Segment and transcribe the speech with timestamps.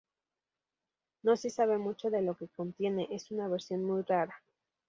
[1.21, 4.33] No se sabe mucho de lo que contiene, es una versión muy rara.